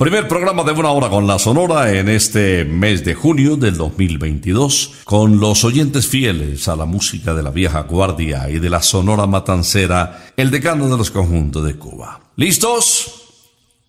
Primer 0.00 0.26
programa 0.28 0.64
de 0.64 0.72
una 0.72 0.92
hora 0.92 1.10
con 1.10 1.26
la 1.26 1.38
Sonora 1.38 1.92
en 1.92 2.08
este 2.08 2.64
mes 2.64 3.04
de 3.04 3.14
junio 3.14 3.56
del 3.56 3.76
2022, 3.76 4.94
con 5.04 5.40
los 5.40 5.62
oyentes 5.62 6.06
fieles 6.06 6.68
a 6.68 6.76
la 6.76 6.86
música 6.86 7.34
de 7.34 7.42
la 7.42 7.50
vieja 7.50 7.82
guardia 7.82 8.48
y 8.48 8.60
de 8.60 8.70
la 8.70 8.80
Sonora 8.80 9.26
Matancera, 9.26 10.32
el 10.38 10.50
decano 10.50 10.88
de 10.88 10.96
los 10.96 11.10
conjuntos 11.10 11.66
de 11.66 11.74
Cuba. 11.74 12.18
¿Listos? 12.36 13.19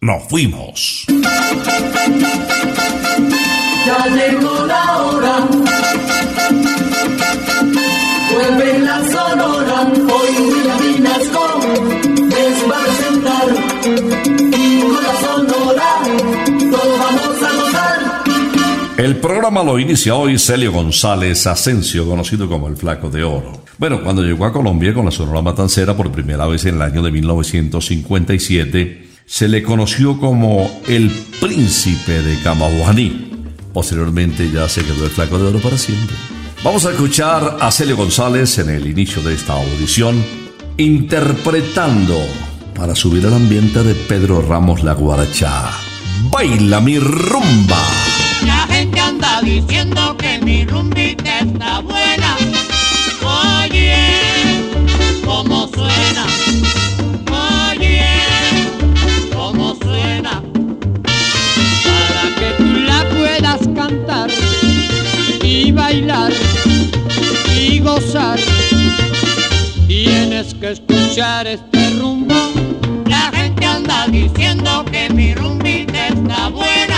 Nos 0.04 0.24
fuimos. 0.30 1.06
Ya 3.86 4.08
llegó 4.08 4.66
la 4.66 4.98
hora. 4.98 5.48
Vuelve 8.34 8.80
la 8.80 9.08
sonora. 9.12 9.92
Hoy 9.94 10.34
Vinasco 10.96 11.60
les 12.18 12.68
va 12.68 12.78
a 12.78 12.80
presentar. 12.82 13.48
Y 14.58 14.82
con 14.82 15.04
la 15.04 15.14
sonora 15.22 16.02
todos 16.72 17.00
vamos 17.00 17.38
a 17.44 17.52
gozar. 17.62 18.00
El 18.98 19.18
programa 19.18 19.64
lo 19.64 19.78
inicia 19.78 20.16
hoy 20.16 20.40
Celio 20.40 20.72
González 20.72 21.46
Asensio, 21.46 22.08
conocido 22.08 22.50
como 22.50 22.68
el 22.70 22.76
Flaco 22.76 23.12
de 23.12 23.24
Oro. 23.24 23.66
Bueno, 23.78 24.02
cuando 24.02 24.24
llegó 24.24 24.46
a 24.46 24.52
Colombia 24.52 24.96
con 24.96 25.06
la 25.06 25.12
Sonora 25.12 25.44
Matancera 25.44 25.96
por 25.96 26.12
primera 26.12 26.48
vez 26.48 26.66
en 26.66 26.74
el 26.74 26.82
año 26.82 27.04
de 27.04 27.12
1957, 27.12 29.11
se 29.32 29.48
le 29.48 29.64
conoció 29.64 30.20
como 30.20 30.82
el 30.90 31.10
Príncipe 31.40 32.22
de 32.22 32.38
Camaguaní. 32.42 33.46
Posteriormente 33.74 34.52
ya 34.52 34.68
se 34.68 34.84
quedó 34.84 35.06
el 35.06 35.10
Flaco 35.10 35.40
de 35.40 35.48
Oro 35.48 35.60
para 35.60 35.78
siempre. 35.78 36.18
Vamos 36.66 36.86
a 36.86 36.92
escuchar 36.92 37.58
a 37.62 37.72
Celio 37.72 37.96
González 37.96 38.60
en 38.60 38.70
el 38.70 38.86
inicio 38.86 39.22
de 39.22 39.34
esta 39.34 39.54
audición, 39.54 40.22
interpretando 40.76 42.18
para 42.76 42.94
subir 42.94 43.26
al 43.26 43.36
ambiente 43.36 43.82
de 43.84 43.96
Pedro 43.96 44.42
Ramos 44.42 44.84
La 44.84 44.96
Guaracha. 44.96 45.72
Baila 46.30 46.82
mi 46.82 47.00
rumba. 47.00 47.82
La 48.46 48.68
gente 48.68 49.00
anda 49.00 49.42
diciendo 49.42 50.18
que 50.18 50.40
mi 50.40 50.66
rumbita 50.66 51.40
está 51.40 51.80
buena. 51.80 52.11
que 70.62 70.72
escuchar 70.74 71.48
este 71.48 71.90
rumbo. 72.00 72.36
La 73.08 73.32
gente 73.34 73.66
anda 73.66 74.06
diciendo 74.08 74.86
que 74.92 75.10
mi 75.10 75.34
rumbita 75.34 76.10
está 76.10 76.50
buena. 76.50 76.91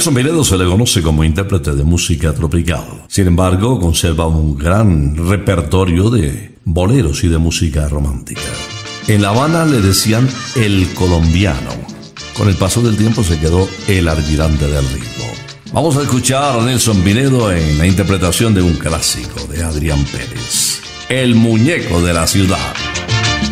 Nelson 0.00 0.14
Pinedo 0.14 0.42
se 0.44 0.56
le 0.56 0.64
conoce 0.64 1.02
como 1.02 1.24
intérprete 1.24 1.72
de 1.72 1.84
música 1.84 2.32
tropical. 2.32 3.04
Sin 3.06 3.26
embargo, 3.26 3.78
conserva 3.78 4.26
un 4.26 4.56
gran 4.56 5.14
repertorio 5.14 6.08
de 6.08 6.56
boleros 6.64 7.22
y 7.22 7.28
de 7.28 7.36
música 7.36 7.86
romántica. 7.86 8.40
En 9.08 9.20
La 9.20 9.28
Habana 9.28 9.66
le 9.66 9.82
decían 9.82 10.26
el 10.56 10.88
colombiano. 10.94 11.72
Con 12.34 12.48
el 12.48 12.54
paso 12.54 12.80
del 12.80 12.96
tiempo 12.96 13.22
se 13.22 13.38
quedó 13.38 13.68
el 13.88 14.08
almirante 14.08 14.68
del 14.68 14.88
ritmo. 14.88 15.26
Vamos 15.74 15.98
a 15.98 16.00
escuchar 16.00 16.58
a 16.58 16.62
Nelson 16.62 17.02
Pinedo 17.02 17.52
en 17.52 17.76
la 17.76 17.86
interpretación 17.86 18.54
de 18.54 18.62
un 18.62 18.76
clásico 18.76 19.44
de 19.52 19.62
Adrián 19.62 20.02
Pérez. 20.06 20.80
El 21.10 21.34
muñeco 21.34 22.00
de 22.00 22.14
la 22.14 22.26
ciudad. 22.26 22.72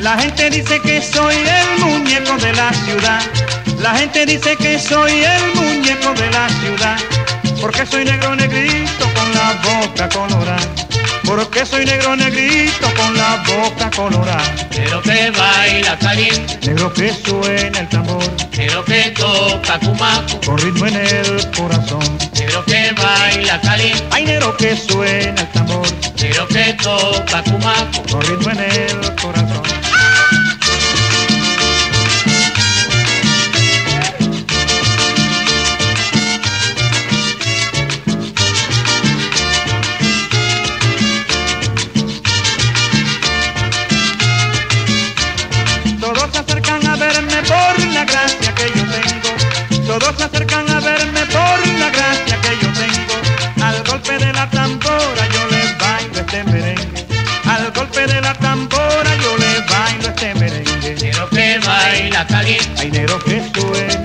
La 0.00 0.18
gente 0.18 0.48
dice 0.48 0.80
que 0.80 1.02
soy 1.02 1.34
el 1.34 1.84
muñeco 1.84 2.38
de 2.38 2.54
la 2.54 2.72
ciudad. 2.72 3.20
La 3.80 3.94
gente 3.96 4.26
dice 4.26 4.56
que 4.56 4.78
soy 4.78 5.12
el 5.24 5.54
muñeco 5.54 6.12
de 6.14 6.30
la 6.30 6.48
ciudad. 6.48 6.98
Porque 7.60 7.84
soy 7.86 8.04
negro 8.04 8.34
negrito 8.36 9.04
con 9.14 9.34
la 9.34 9.54
boca 9.62 10.08
colorada. 10.08 10.68
Porque 11.24 11.66
soy 11.66 11.84
negro 11.84 12.16
negrito 12.16 12.88
con 12.94 13.16
la 13.16 13.42
boca 13.46 13.90
colorada. 13.90 14.42
Quiero 14.70 15.02
que 15.02 15.30
baila 15.30 15.98
caliente, 15.98 16.58
Negro 16.66 16.92
que 16.92 17.12
suena 17.12 17.80
el 17.80 17.88
tambor. 17.88 18.22
quiero 18.50 18.84
que 18.84 19.10
toca 19.10 19.78
cumaco, 19.80 20.40
Con 20.46 20.58
ritmo 20.58 20.86
en 20.86 20.96
el 20.96 21.50
corazón. 21.56 22.18
quiero 22.34 22.64
que 22.64 22.92
baila 22.92 23.60
caliente, 23.60 24.04
Ay, 24.10 24.24
negro 24.24 24.56
que 24.56 24.76
suena 24.76 25.40
el 25.42 25.48
tambor. 25.48 25.86
quiero 26.16 26.46
que 26.48 26.74
toca 26.74 27.42
cumaco. 27.42 28.02
Con 28.10 28.22
ritmo 28.22 28.50
en 28.50 28.58
el 28.60 29.14
corazón. 29.20 29.62
La 54.38 54.48
tambora 54.50 55.24
yo 55.34 55.42
les 55.50 55.78
bailo 55.78 56.20
este 56.20 56.44
merengue. 56.44 57.06
Al 57.44 57.72
golpe 57.72 58.06
de 58.06 58.20
la 58.20 58.34
tambora 58.34 59.12
yo 59.22 59.36
les 59.36 59.60
bailo 59.72 60.08
este 60.14 60.34
merengue. 60.34 60.94
Quiero 60.94 61.28
que 61.30 61.58
baila 61.66 62.26
caliente, 62.26 62.80
Hay 62.80 62.90
negro 62.90 63.18
que 63.24 63.42
suena 63.52 63.97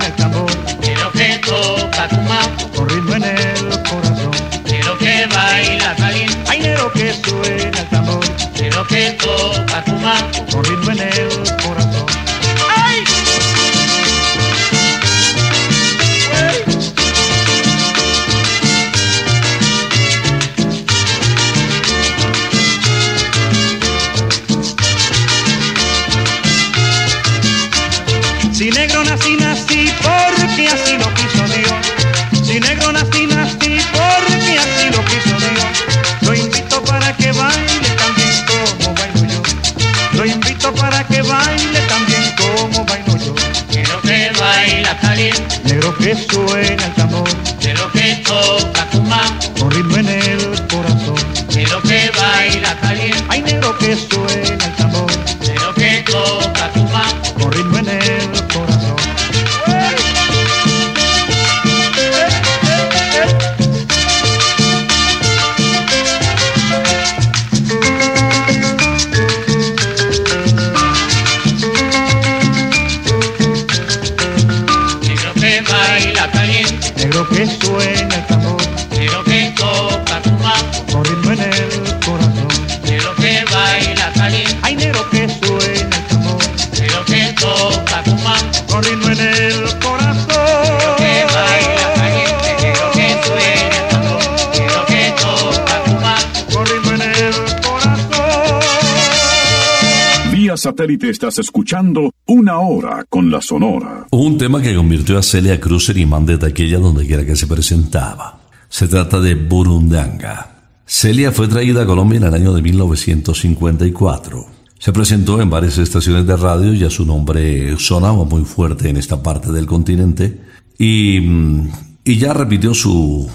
satélite 100.64 101.10
estás 101.10 101.38
escuchando 101.38 102.14
Una 102.24 102.58
Hora 102.58 103.04
con 103.10 103.30
la 103.30 103.42
Sonora. 103.42 104.06
Un 104.10 104.38
tema 104.38 104.62
que 104.62 104.74
convirtió 104.74 105.18
a 105.18 105.22
Celia 105.22 105.60
Cruz 105.60 105.90
en 105.90 105.98
imán 105.98 106.24
de 106.24 106.38
taquilla 106.38 106.78
donde 106.78 107.06
quiera 107.06 107.26
que 107.26 107.36
se 107.36 107.46
presentaba. 107.46 108.40
Se 108.70 108.88
trata 108.88 109.20
de 109.20 109.34
Burundanga. 109.34 110.70
Celia 110.86 111.32
fue 111.32 111.48
traída 111.48 111.82
a 111.82 111.86
Colombia 111.86 112.16
en 112.16 112.24
el 112.24 112.32
año 112.32 112.54
de 112.54 112.62
1954. 112.62 114.46
Se 114.78 114.90
presentó 114.90 115.38
en 115.42 115.50
varias 115.50 115.76
estaciones 115.76 116.26
de 116.26 116.34
radio, 116.34 116.72
ya 116.72 116.88
su 116.88 117.04
nombre 117.04 117.76
sonaba 117.78 118.24
muy 118.24 118.46
fuerte 118.46 118.88
en 118.88 118.96
esta 118.96 119.22
parte 119.22 119.52
del 119.52 119.66
continente, 119.66 120.40
y, 120.78 121.20
mm, 121.20 121.68
y 122.06 122.16
ya 122.16 122.32
repitió 122.32 122.72
su 122.72 123.28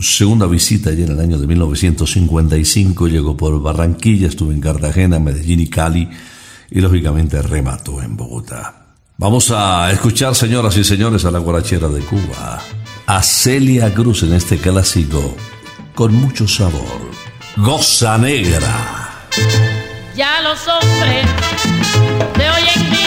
segunda 0.00 0.46
visita 0.46 0.92
ya 0.92 1.06
en 1.06 1.10
el 1.10 1.18
año 1.18 1.38
de 1.38 1.46
1955, 1.48 3.08
llegó 3.08 3.36
por 3.36 3.60
Barranquilla, 3.60 4.28
estuvo 4.28 4.52
en 4.52 4.60
Cartagena, 4.60 5.18
Medellín 5.18 5.58
y 5.58 5.66
Cali, 5.66 6.08
y 6.70 6.80
lógicamente 6.80 7.40
remató 7.42 8.02
en 8.02 8.16
Bogotá. 8.16 8.74
Vamos 9.16 9.50
a 9.50 9.90
escuchar, 9.90 10.34
señoras 10.34 10.76
y 10.76 10.84
señores, 10.84 11.24
a 11.24 11.30
la 11.30 11.40
guarachera 11.40 11.88
de 11.88 12.00
Cuba, 12.00 12.60
a 13.06 13.22
Celia 13.22 13.92
Cruz 13.92 14.22
en 14.22 14.34
este 14.34 14.58
clásico, 14.58 15.34
con 15.94 16.14
mucho 16.14 16.46
sabor, 16.46 17.10
Goza 17.56 18.16
Negra. 18.18 19.28
Ya 20.14 20.40
los 20.42 20.60
hombres 20.68 21.26
de 22.36 22.50
hoy 22.50 22.62
en 22.76 22.90
día 22.90 22.97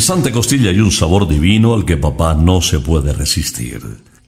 Santa 0.00 0.30
Costilla 0.30 0.70
hay 0.70 0.80
un 0.80 0.92
sabor 0.92 1.26
divino 1.26 1.74
al 1.74 1.84
que 1.84 1.96
papá 1.96 2.34
no 2.34 2.60
se 2.60 2.80
puede 2.80 3.12
resistir. 3.12 3.80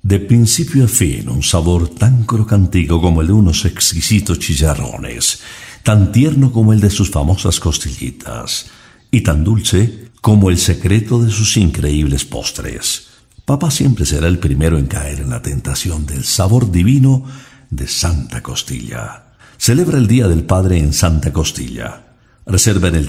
De 0.02 0.18
principio 0.18 0.84
a 0.84 0.88
fin, 0.88 1.28
un 1.28 1.42
sabor 1.42 1.88
tan 1.88 2.24
crocantico 2.24 3.00
como 3.00 3.20
el 3.20 3.26
de 3.26 3.34
unos 3.34 3.66
exquisitos 3.66 4.38
chicharrones, 4.38 5.40
tan 5.82 6.12
tierno 6.12 6.52
como 6.52 6.72
el 6.72 6.80
de 6.80 6.88
sus 6.88 7.10
famosas 7.10 7.60
costillitas, 7.60 8.70
y 9.10 9.20
tan 9.20 9.44
dulce 9.44 10.08
como 10.22 10.48
el 10.48 10.56
secreto 10.56 11.22
de 11.22 11.30
sus 11.30 11.56
increíbles 11.58 12.24
postres. 12.24 13.08
Papá 13.44 13.70
siempre 13.70 14.06
será 14.06 14.28
el 14.28 14.38
primero 14.38 14.78
en 14.78 14.86
caer 14.86 15.20
en 15.20 15.30
la 15.30 15.42
tentación 15.42 16.06
del 16.06 16.24
sabor 16.24 16.70
divino 16.70 17.24
de 17.68 17.86
Santa 17.86 18.42
Costilla. 18.42 19.34
Celebra 19.58 19.98
el 19.98 20.06
Día 20.06 20.28
del 20.28 20.44
Padre 20.44 20.78
en 20.78 20.92
Santa 20.92 21.32
Costilla. 21.32 22.14
Reserva 22.46 22.88
en 22.88 22.94
el 22.94 23.08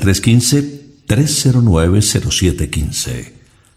315-309-0715. 1.12 3.34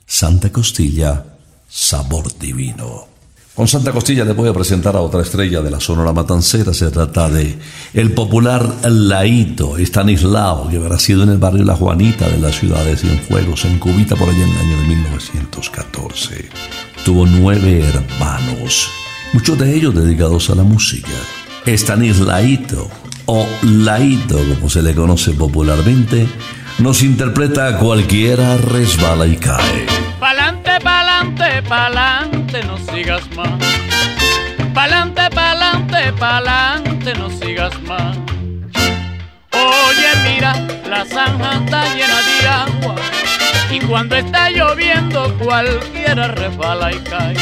Santa 0.06 0.52
Costilla, 0.52 1.24
sabor 1.68 2.38
divino. 2.38 3.08
Con 3.56 3.66
Santa 3.66 3.90
Costilla 3.90 4.24
le 4.24 4.34
voy 4.34 4.48
a 4.48 4.52
presentar 4.52 4.94
a 4.94 5.00
otra 5.00 5.22
estrella 5.22 5.60
de 5.60 5.70
la 5.70 5.80
Sonora 5.80 6.12
Matancera. 6.12 6.72
Se 6.72 6.92
trata 6.92 7.28
de 7.28 7.58
el 7.92 8.12
popular 8.12 8.76
Laito 8.84 9.78
Estanislao, 9.78 10.68
que 10.68 10.76
habrá 10.76 11.00
sido 11.00 11.24
en 11.24 11.30
el 11.30 11.38
barrio 11.38 11.64
La 11.64 11.74
Juanita 11.74 12.28
de 12.28 12.38
la 12.38 12.52
ciudad 12.52 12.84
de 12.84 12.96
Cienfuegos, 12.96 13.64
en 13.64 13.80
Cubita, 13.80 14.14
por 14.14 14.28
allá 14.28 14.44
en 14.44 14.50
el 14.50 14.58
año 14.58 14.80
de 14.82 14.88
1914. 14.88 16.48
Tuvo 17.04 17.26
nueve 17.26 17.80
hermanos, 17.80 18.88
muchos 19.32 19.58
de 19.58 19.74
ellos 19.74 19.92
dedicados 19.94 20.50
a 20.50 20.54
la 20.54 20.62
música. 20.62 21.10
Estanislaito, 21.66 22.88
o 23.26 23.44
Laito, 23.62 24.38
como 24.54 24.70
se 24.70 24.82
le 24.82 24.94
conoce 24.94 25.32
popularmente, 25.32 26.28
nos 26.78 27.02
interpreta 27.02 27.78
cualquiera 27.78 28.56
resbala 28.56 29.26
y 29.26 29.36
cae. 29.36 29.86
Pa'lante, 30.18 30.80
pa'lante, 30.80 31.62
pa'lante, 31.68 32.62
no 32.64 32.78
sigas 32.78 33.22
más. 33.36 33.58
Pa'lante, 34.72 35.30
pa'lante, 35.30 36.12
pa'lante, 36.18 37.14
no 37.14 37.30
sigas 37.30 37.80
más. 37.82 38.16
Oye, 39.52 40.10
mira, 40.24 40.54
la 40.88 41.04
zanja 41.04 41.64
está 41.64 41.94
llena 41.94 42.20
de 42.22 42.48
agua. 42.48 42.94
Y 43.70 43.80
cuando 43.80 44.16
está 44.16 44.50
lloviendo, 44.50 45.36
cualquiera 45.38 46.28
resbala 46.28 46.92
y 46.92 46.98
cae. 46.98 47.34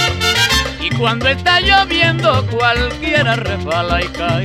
Y 0.81 0.91
cuando 0.91 1.29
está 1.29 1.61
lloviendo, 1.61 2.47
cualquiera 2.47 3.37
resbala 3.37 4.03
y 4.03 4.09
cae. 4.09 4.45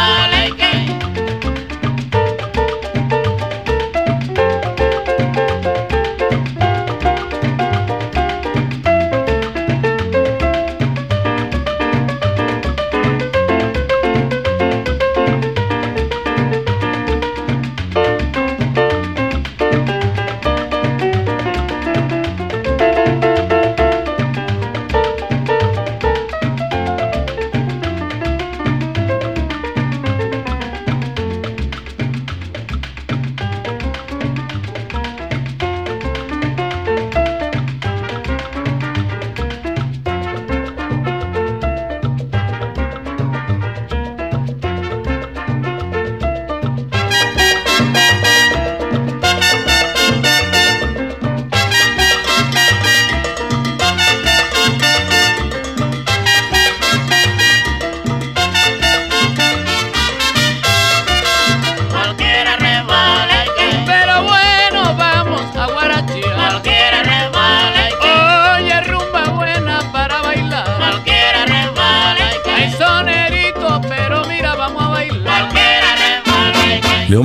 Cualquiera 0.00 0.39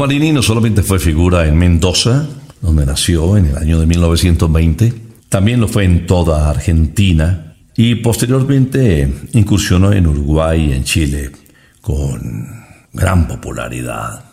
Marini 0.06 0.32
no 0.32 0.44
solamente 0.44 0.84
fue 0.84 1.00
figura 1.00 1.48
en 1.48 1.58
Mendoza, 1.58 2.28
donde 2.62 2.86
nació 2.86 3.38
en 3.38 3.48
el 3.48 3.58
año 3.58 3.80
de 3.80 3.88
1920, 3.88 4.94
también 5.30 5.60
lo 5.60 5.68
fue 5.68 5.84
en 5.84 6.06
toda 6.06 6.48
Argentina 6.48 7.56
y 7.76 7.96
posteriormente 7.96 9.12
incursionó 9.34 9.92
en 9.92 10.06
Uruguay 10.06 10.70
y 10.70 10.74
en 10.74 10.84
Chile 10.84 11.32
con 11.82 12.48
gran 12.94 13.28
popularidad. 13.28 14.24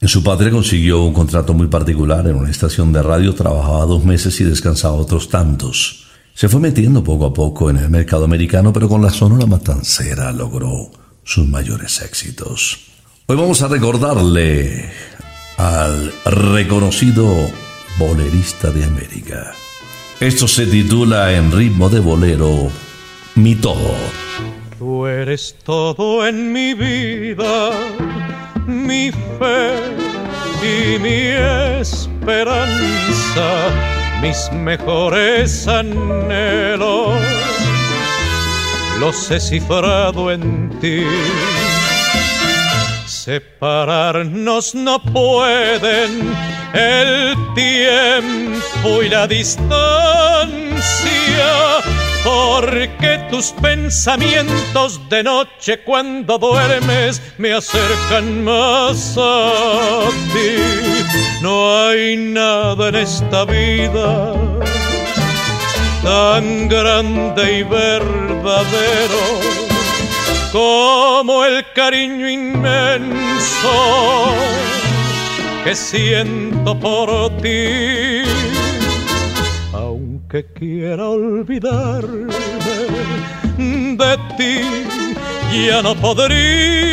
En 0.00 0.08
su 0.08 0.24
patria 0.24 0.50
consiguió 0.50 1.04
un 1.04 1.14
contrato 1.14 1.54
muy 1.54 1.68
particular 1.68 2.26
en 2.26 2.34
una 2.34 2.50
estación 2.50 2.92
de 2.92 3.00
radio, 3.00 3.32
trabajaba 3.32 3.86
dos 3.86 4.04
meses 4.04 4.40
y 4.40 4.42
descansaba 4.42 4.96
otros 4.96 5.28
tantos. 5.28 6.06
Se 6.34 6.48
fue 6.48 6.58
metiendo 6.58 7.04
poco 7.04 7.26
a 7.26 7.32
poco 7.32 7.70
en 7.70 7.76
el 7.76 7.88
mercado 7.88 8.24
americano, 8.24 8.72
pero 8.72 8.88
con 8.88 9.00
la 9.00 9.10
Sonora 9.10 9.46
Matancera 9.46 10.32
logró 10.32 10.90
sus 11.22 11.46
mayores 11.46 12.02
éxitos. 12.02 12.78
Hoy 13.28 13.36
vamos 13.36 13.62
a 13.62 13.68
recordarle 13.68 14.90
al 15.60 16.12
reconocido 16.24 17.26
bolerista 17.98 18.70
de 18.70 18.82
América. 18.84 19.52
Esto 20.18 20.48
se 20.48 20.66
titula 20.66 21.34
en 21.34 21.52
ritmo 21.52 21.90
de 21.90 22.00
bolero 22.00 22.70
Mi 23.34 23.54
Todo. 23.56 23.94
Tú 24.78 25.06
eres 25.06 25.54
todo 25.62 26.26
en 26.26 26.50
mi 26.54 26.72
vida, 26.72 27.72
mi 28.66 29.10
fe 29.10 29.74
y 30.62 30.98
mi 30.98 31.26
esperanza, 31.82 32.68
mis 34.22 34.50
mejores 34.52 35.68
anhelos. 35.68 37.20
Los 38.98 39.30
he 39.30 39.38
cifrado 39.38 40.30
en 40.30 40.70
ti. 40.80 41.04
Separarnos 43.24 44.74
no 44.74 44.98
pueden 45.02 46.34
el 46.72 47.36
tiempo 47.54 49.02
y 49.02 49.10
la 49.10 49.26
distancia, 49.26 49.68
porque 52.24 53.20
tus 53.30 53.52
pensamientos 53.60 55.06
de 55.10 55.22
noche 55.22 55.80
cuando 55.80 56.38
duermes 56.38 57.20
me 57.36 57.52
acercan 57.52 58.42
más 58.42 59.18
a 59.18 60.08
ti. 60.32 61.42
No 61.42 61.88
hay 61.88 62.16
nada 62.16 62.88
en 62.88 62.96
esta 62.96 63.44
vida 63.44 64.32
tan 66.02 66.68
grande 66.68 67.58
y 67.58 67.62
verdadero 67.64 69.59
como 70.52 71.44
el 71.44 71.64
cariño 71.72 72.28
inmenso 72.28 73.70
que 75.64 75.74
siento 75.74 76.78
por 76.78 77.36
ti. 77.40 78.22
Aunque 79.72 80.46
quiera 80.52 81.08
olvidarme 81.08 82.34
de 83.58 84.18
ti, 84.36 85.66
ya 85.66 85.82
no 85.82 85.94
podría 85.94 86.90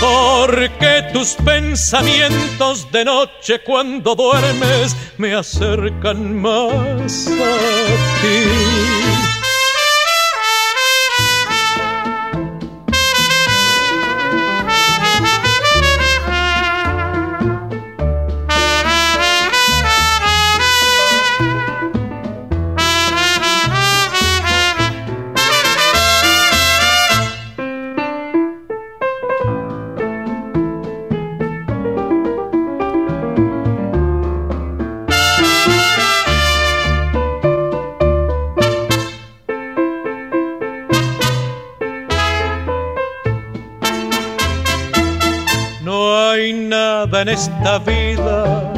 porque 0.00 1.04
tus 1.12 1.34
pensamientos 1.34 2.90
de 2.92 3.04
noche 3.04 3.60
cuando 3.64 4.14
duermes 4.14 4.96
me 5.16 5.34
acercan 5.34 6.40
más 6.40 7.26
a 7.28 8.20
ti. 8.22 9.07
Esta 47.38 47.78
vida 47.78 48.72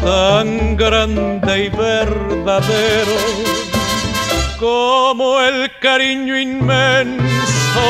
tan 0.00 0.76
grande 0.76 1.64
y 1.64 1.68
verdadero 1.68 3.18
como 4.60 5.40
el 5.40 5.72
cariño 5.80 6.38
inmenso 6.38 7.88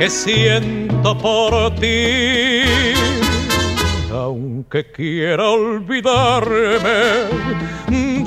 que 0.00 0.10
siento 0.10 1.16
por 1.16 1.72
ti. 1.76 2.64
Aunque 4.12 4.90
quiera 4.90 5.48
olvidarme 5.48 6.98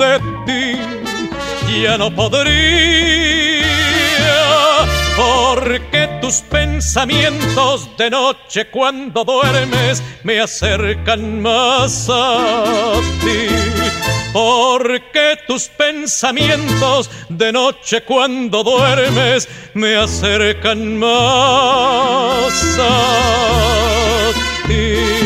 de 0.01 0.13
ti, 0.45 1.81
ya 1.83 1.97
no 1.97 2.09
podría 2.15 3.54
porque 5.15 6.19
tus 6.21 6.41
pensamientos 6.41 7.89
de 7.97 8.09
noche 8.09 8.69
cuando 8.69 9.23
duermes 9.23 10.03
me 10.23 10.39
acercan 10.39 11.41
más 11.41 12.09
a 12.09 12.93
ti. 13.21 13.47
Porque 14.33 15.37
tus 15.47 15.69
pensamientos 15.69 17.09
de 17.29 17.51
noche 17.53 18.03
cuando 18.03 18.63
duermes 18.63 19.47
me 19.73 19.95
acercan 19.95 20.97
más 20.97 22.77
a 22.79 24.31
ti. 24.67 25.25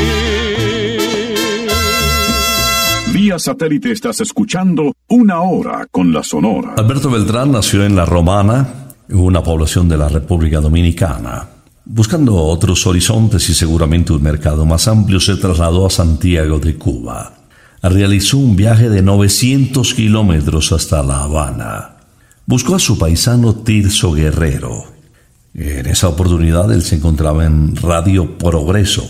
Vía 3.11 3.39
satélite 3.39 3.91
estás 3.91 4.21
escuchando 4.21 4.93
Una 5.07 5.41
Hora 5.41 5.87
con 5.89 6.13
la 6.13 6.23
Sonora. 6.23 6.75
Alberto 6.77 7.09
Beltrán 7.09 7.51
nació 7.51 7.83
en 7.83 7.95
La 7.95 8.05
Romana, 8.05 8.88
una 9.09 9.41
población 9.43 9.89
de 9.89 9.97
la 9.97 10.09
República 10.09 10.59
Dominicana. 10.59 11.47
Buscando 11.85 12.35
otros 12.35 12.85
horizontes 12.85 13.49
y 13.49 13.53
seguramente 13.53 14.13
un 14.13 14.21
mercado 14.21 14.65
más 14.65 14.87
amplio, 14.87 15.19
se 15.19 15.35
trasladó 15.37 15.87
a 15.87 15.89
Santiago 15.89 16.59
de 16.59 16.75
Cuba. 16.75 17.33
Realizó 17.81 18.37
un 18.37 18.55
viaje 18.55 18.89
de 18.89 19.01
900 19.01 19.93
kilómetros 19.93 20.71
hasta 20.71 21.01
La 21.01 21.23
Habana. 21.23 21.95
Buscó 22.45 22.75
a 22.75 22.79
su 22.79 22.97
paisano 22.97 23.55
Tirso 23.55 24.11
Guerrero. 24.11 24.85
En 25.53 25.87
esa 25.87 26.09
oportunidad 26.09 26.71
él 26.71 26.83
se 26.83 26.95
encontraba 26.95 27.45
en 27.45 27.75
Radio 27.75 28.37
Progreso. 28.37 29.07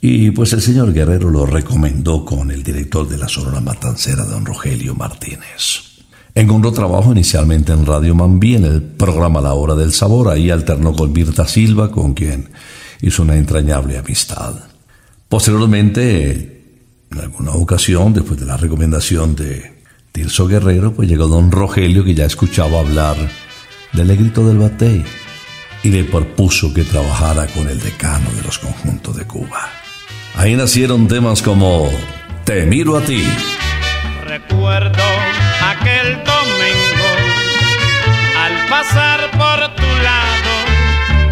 Y 0.00 0.30
pues 0.30 0.52
el 0.52 0.62
señor 0.62 0.92
Guerrero 0.92 1.30
lo 1.30 1.46
recomendó 1.46 2.24
con 2.24 2.50
el 2.50 2.62
director 2.62 3.08
de 3.08 3.18
la 3.18 3.28
Sonora 3.28 3.60
Matancera, 3.60 4.24
don 4.24 4.44
Rogelio 4.44 4.94
Martínez. 4.94 5.95
Encontró 6.36 6.70
trabajo 6.70 7.12
inicialmente 7.12 7.72
en 7.72 7.86
Radio 7.86 8.14
Mambí 8.14 8.56
en 8.56 8.66
el 8.66 8.82
programa 8.82 9.40
La 9.40 9.54
Hora 9.54 9.74
del 9.74 9.94
Sabor. 9.94 10.28
Ahí 10.28 10.50
alternó 10.50 10.92
con 10.92 11.10
Mirta 11.10 11.48
Silva, 11.48 11.90
con 11.90 12.12
quien 12.12 12.50
hizo 13.00 13.22
una 13.22 13.36
entrañable 13.36 13.96
amistad. 13.96 14.54
Posteriormente, 15.30 16.62
en 17.10 17.20
alguna 17.20 17.52
ocasión, 17.52 18.12
después 18.12 18.38
de 18.38 18.44
la 18.44 18.58
recomendación 18.58 19.34
de 19.34 19.80
Tirso 20.12 20.46
Guerrero, 20.46 20.92
pues 20.92 21.08
llegó 21.08 21.26
don 21.26 21.50
Rogelio, 21.50 22.04
que 22.04 22.14
ya 22.14 22.26
escuchaba 22.26 22.80
hablar 22.80 23.16
del 23.94 24.06
negrito 24.06 24.46
del 24.46 24.58
batey, 24.58 25.06
y 25.84 25.88
le 25.88 26.04
propuso 26.04 26.74
que 26.74 26.84
trabajara 26.84 27.46
con 27.46 27.66
el 27.66 27.80
decano 27.80 28.28
de 28.36 28.42
los 28.42 28.58
conjuntos 28.58 29.16
de 29.16 29.24
Cuba. 29.24 29.70
Ahí 30.34 30.54
nacieron 30.54 31.08
temas 31.08 31.40
como 31.40 31.88
Te 32.44 32.66
miro 32.66 32.98
a 32.98 33.00
ti. 33.00 33.24
Recuerdo 34.26 35.02
aquel 35.70 36.22
domingo 36.22 37.10
al 38.44 38.66
pasar 38.68 39.30
por 39.32 39.74
tu 39.74 39.88
lado, 40.08 40.52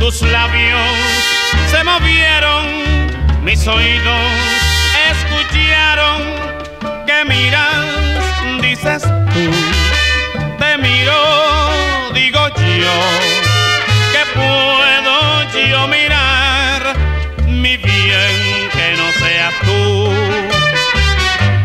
tus 0.00 0.22
labios 0.22 0.80
se 1.70 1.84
movieron, 1.84 2.64
mis 3.44 3.66
oídos 3.66 4.24
escucharon 5.10 6.22
que 7.06 7.24
miras, 7.26 7.86
dices 8.60 9.02
tú, 9.02 9.50
te 10.58 10.78
miro, 10.78 12.12
digo 12.12 12.48
yo, 12.82 12.98
que 14.12 14.22
puedo 14.34 15.68
yo 15.70 15.86
mirar, 15.86 16.96
mi 17.46 17.76
bien 17.76 18.68
que 18.72 18.96
no 18.96 19.12
seas 19.24 19.54
tú, 19.64 20.12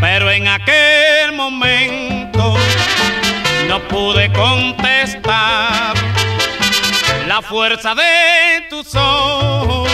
pero 0.01 0.29
en 0.29 0.47
aquel 0.47 0.98
no 3.69 3.79
pude 3.87 4.33
contestar 4.33 5.93
la 7.27 7.39
fuerza 7.39 7.93
de 7.93 8.65
tus 8.67 8.95
ojos. 8.95 9.87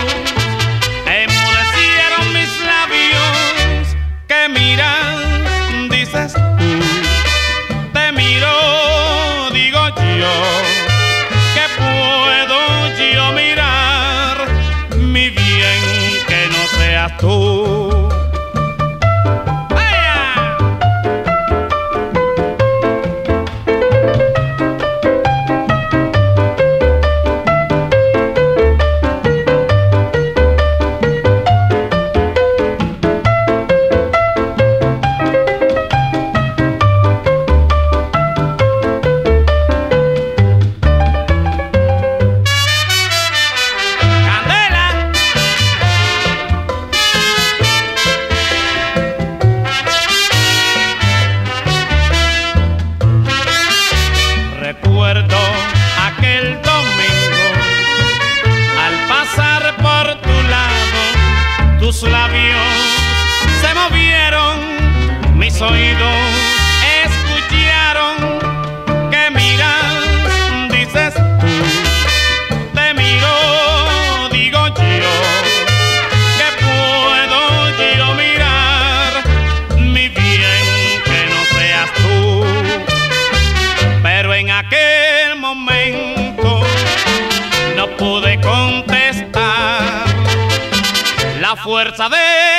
Emudecieron 1.04 2.32
mis 2.32 2.50
labios 2.64 3.96
que 4.26 4.48
miras 4.48 5.90
dices 5.90 6.32
tú. 6.32 6.40
Te 7.92 8.12
miro 8.12 9.50
digo 9.52 9.88
yo 10.22 10.36
que 11.54 11.64
puedo 11.76 13.12
yo 13.12 13.32
mirar 13.32 14.48
mi 14.96 15.28
bien 15.28 15.82
que 16.26 16.48
no 16.50 16.78
seas 16.78 17.18
tú 17.18 17.75
oídos 65.62 66.14
escucharon 67.04 68.16
que 69.10 69.30
miras, 69.30 70.68
dices 70.70 71.14
tú, 71.14 71.46
te 72.74 72.94
miro, 72.94 74.28
digo 74.30 74.68
yo, 74.68 75.14
que 76.36 76.48
puedo 76.62 77.40
yo 77.96 78.14
mirar, 78.14 79.22
mi 79.78 80.08
bien 80.08 81.02
que 81.04 81.26
no 81.30 81.58
seas 81.58 81.90
tú, 81.94 82.44
pero 84.02 84.34
en 84.34 84.50
aquel 84.50 85.36
momento 85.36 86.62
no 87.76 87.86
pude 87.96 88.38
contestar 88.40 90.04
la 91.40 91.56
fuerza 91.56 92.08
de 92.10 92.55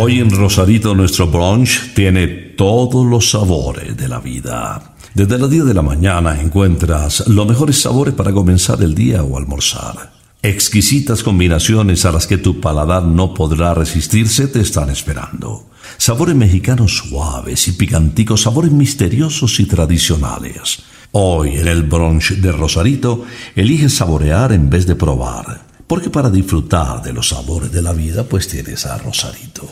Hoy 0.00 0.20
en 0.20 0.30
Rosarito 0.30 0.94
nuestro 0.94 1.26
brunch 1.26 1.92
tiene 1.92 2.28
todos 2.28 3.04
los 3.04 3.30
sabores 3.30 3.96
de 3.96 4.06
la 4.06 4.20
vida. 4.20 4.94
Desde 5.12 5.38
las 5.38 5.50
10 5.50 5.64
de 5.64 5.74
la 5.74 5.82
mañana 5.82 6.40
encuentras 6.40 7.26
los 7.26 7.48
mejores 7.48 7.80
sabores 7.80 8.14
para 8.14 8.30
comenzar 8.30 8.80
el 8.80 8.94
día 8.94 9.24
o 9.24 9.36
almorzar. 9.36 10.12
Exquisitas 10.40 11.24
combinaciones 11.24 12.04
a 12.04 12.12
las 12.12 12.28
que 12.28 12.38
tu 12.38 12.60
paladar 12.60 13.06
no 13.06 13.34
podrá 13.34 13.74
resistirse 13.74 14.46
te 14.46 14.60
están 14.60 14.88
esperando. 14.88 15.68
Sabores 15.96 16.36
mexicanos 16.36 16.98
suaves 16.98 17.66
y 17.66 17.72
picanticos, 17.72 18.42
sabores 18.42 18.70
misteriosos 18.70 19.58
y 19.58 19.64
tradicionales. 19.64 20.78
Hoy 21.10 21.56
en 21.56 21.66
el 21.66 21.82
brunch 21.82 22.34
de 22.34 22.52
Rosarito, 22.52 23.24
elige 23.56 23.88
saborear 23.88 24.52
en 24.52 24.70
vez 24.70 24.86
de 24.86 24.94
probar, 24.94 25.62
porque 25.88 26.08
para 26.08 26.30
disfrutar 26.30 27.02
de 27.02 27.12
los 27.12 27.30
sabores 27.30 27.72
de 27.72 27.82
la 27.82 27.92
vida, 27.92 28.22
pues 28.22 28.46
tienes 28.46 28.86
a 28.86 28.96
Rosarito. 28.98 29.68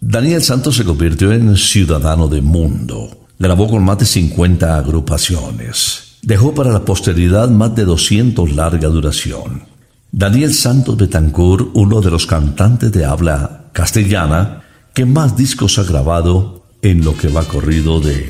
Daniel 0.00 0.42
Santos 0.42 0.76
se 0.76 0.84
convirtió 0.84 1.32
en 1.32 1.56
ciudadano 1.56 2.28
de 2.28 2.40
mundo. 2.40 3.26
Grabó 3.38 3.68
con 3.68 3.84
más 3.84 3.98
de 3.98 4.06
50 4.06 4.76
agrupaciones. 4.76 6.16
Dejó 6.22 6.54
para 6.54 6.70
la 6.70 6.84
posteridad 6.84 7.48
más 7.48 7.74
de 7.74 7.84
200 7.84 8.52
larga 8.54 8.88
duración. 8.88 9.64
Daniel 10.10 10.54
Santos 10.54 10.96
Betancourt, 10.96 11.70
uno 11.74 12.00
de 12.00 12.10
los 12.10 12.26
cantantes 12.26 12.92
de 12.92 13.04
habla 13.04 13.66
castellana 13.72 14.62
que 14.94 15.04
más 15.04 15.36
discos 15.36 15.78
ha 15.78 15.84
grabado 15.84 16.64
en 16.82 17.04
lo 17.04 17.16
que 17.16 17.28
va 17.28 17.44
corrido 17.44 18.00
de 18.00 18.28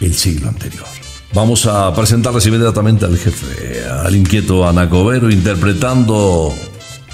el 0.00 0.14
siglo 0.14 0.48
anterior. 0.48 0.86
Vamos 1.32 1.66
a 1.66 1.94
presentarles 1.94 2.46
inmediatamente 2.46 3.04
al 3.04 3.16
jefe, 3.16 3.84
al 3.88 4.16
inquieto 4.16 4.66
Anacobero, 4.66 5.30
interpretando 5.30 6.52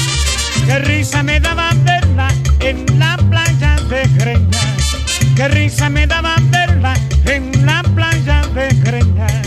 Qué 0.66 0.78
risa 0.78 1.24
me 1.24 1.40
daba 1.40 1.70
verla 1.82 2.28
en 2.60 2.86
la 2.96 3.16
playa 3.28 3.74
de 3.88 4.06
Greñas. 4.14 4.96
Qué 5.34 5.48
risa 5.48 5.90
me 5.90 6.06
daba 6.06 6.36
verla 6.50 6.94
en 7.24 7.66
la 7.66 7.82
playa 7.82 8.42
de 8.54 8.68
Greñas. 8.84 9.45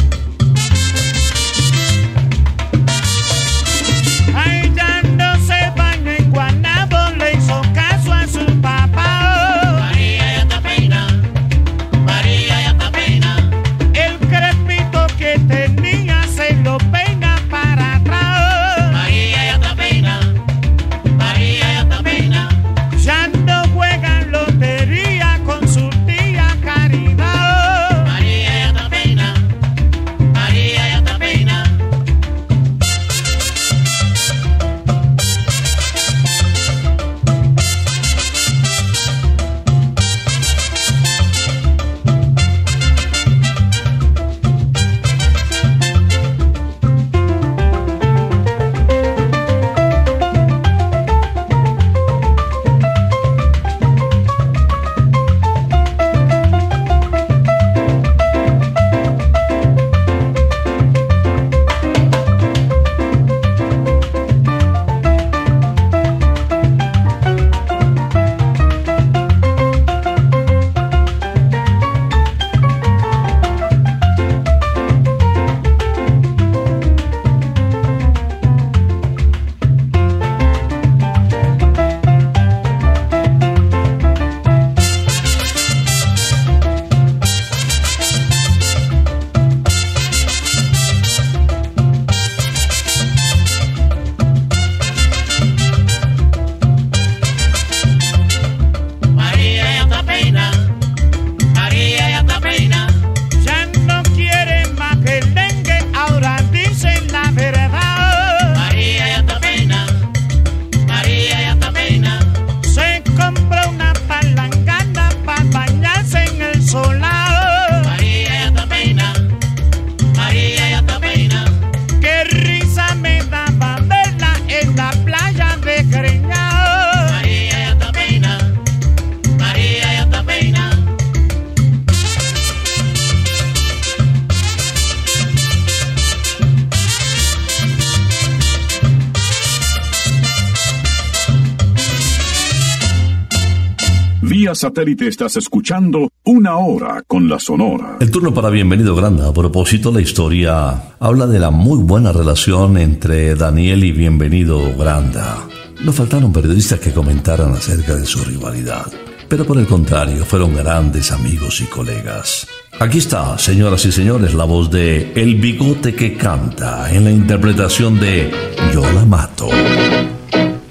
Satélite 144.60 145.08
estás 145.08 145.38
escuchando 145.38 146.10
Una 146.26 146.58
Hora 146.58 147.02
con 147.08 147.30
la 147.30 147.40
Sonora. 147.40 147.96
El 148.02 148.12
turno 148.12 148.34
para 148.34 148.50
Bienvenido 148.50 148.94
Granda. 148.94 149.30
A 149.30 149.34
propósito, 149.34 149.90
la 149.90 150.02
historia 150.02 150.96
habla 151.00 151.28
de 151.28 151.40
la 151.40 151.50
muy 151.50 151.82
buena 151.82 152.12
relación 152.12 152.78
entre 152.78 153.36
Daniel 153.36 153.86
y 153.86 153.94
Bienvenido 153.94 154.76
Granda. 154.78 155.48
No 155.86 155.94
faltaron 155.94 156.34
periodistas 156.34 156.78
que 156.82 156.92
comentaran 156.92 157.54
acerca 157.54 157.96
de 157.96 158.06
su 158.06 158.22
rivalidad, 158.26 158.86
pero 159.30 159.46
por 159.46 159.58
el 159.58 159.66
contrario, 159.66 160.26
fueron 160.26 160.54
grandes 160.54 161.14
amigos 161.14 161.62
y 161.62 161.66
colegas. 161.66 162.46
Aquí 162.82 162.98
está, 162.98 163.38
señoras 163.38 163.86
y 163.86 163.94
señores, 163.94 164.34
la 164.34 164.44
voz 164.44 164.70
de 164.70 165.14
El 165.14 165.36
Bigote 165.36 165.96
que 165.96 166.18
canta 166.18 166.94
en 166.94 167.06
la 167.06 167.12
interpretación 167.12 167.98
de 167.98 168.30
Yo 168.74 168.82
la 168.92 169.06
mato. 169.06 169.48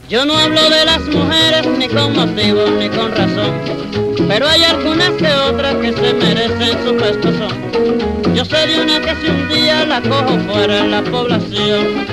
Yo 0.09 0.25
no 0.25 0.39
hablo 0.39 0.71
de 0.71 0.87
las 0.87 1.01
mujeres 1.01 1.67
ni 1.67 1.87
con 1.87 2.15
motivo 2.15 2.65
ni 2.79 2.89
con 2.89 3.15
razón, 3.15 3.53
pero 4.27 4.49
hay 4.49 4.65
algunas 4.65 5.11
que 5.11 5.29
otras 5.35 5.75
que 5.75 5.93
se 5.93 6.15
merecen 6.15 6.79
su 6.83 6.97
pestozón. 6.97 8.35
Yo 8.35 8.43
sé 8.43 8.67
de 8.69 8.81
una 8.81 9.03
que 9.03 9.15
si 9.17 9.31
un 9.31 9.49
día 9.51 9.85
la 9.85 10.01
cojo 10.01 10.39
fuera 10.51 10.79
en 10.79 10.91
la 10.93 11.03
población. 11.03 12.07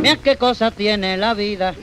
Me 0.00 0.10
ha 0.10 0.16
qué 0.16 0.36
cosa 0.36 0.70
tiene 0.70 1.18
la 1.18 1.34
vida. 1.34 1.74